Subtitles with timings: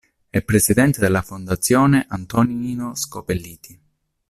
[0.31, 3.79] È Presidente della Fondazione Antonino Scopelliti.